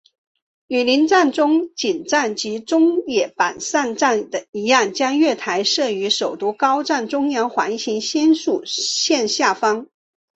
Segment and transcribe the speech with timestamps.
[0.65, 9.89] 与邻站中井站及中野坂上站一样将月台设于首都高速中央环状新宿线下方。